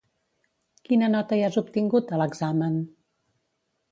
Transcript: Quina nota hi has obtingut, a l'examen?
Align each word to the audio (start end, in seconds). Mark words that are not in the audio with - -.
Quina 0.87 1.09
nota 1.15 1.37
hi 1.39 1.43
has 1.49 1.59
obtingut, 1.61 2.15
a 2.17 2.21
l'examen? 2.21 2.79